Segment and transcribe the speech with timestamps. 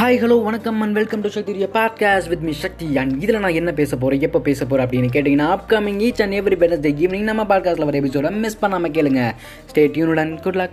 [0.00, 3.72] Hi hello வணக்கம் and welcome to Shakti podcast with me Shakti and இதில் நான் என்ன
[3.72, 7.84] பேச போகிறேன் எப்போ பேச போகிறேன் அப்படின்னு கேட்டிங்கன்னா upcoming each and every Wednesday evening நம்ம பாட்காஸ்ட்டில்
[7.84, 9.32] வர எபிசோட மிஸ் பண்ணாமல் கேளுங்க.
[9.74, 10.70] Stay tuned and good luck